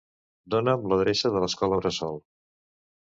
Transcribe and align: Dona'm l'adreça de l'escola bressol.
Dona'm 0.53 0.87
l'adreça 0.93 1.31
de 1.35 1.43
l'escola 1.45 1.79
bressol. 1.83 2.21